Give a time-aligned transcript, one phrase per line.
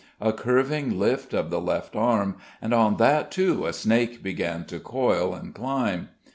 [0.19, 4.79] A curving lift of the left arm, and on that too a snake began to
[4.79, 6.09] coil and climb.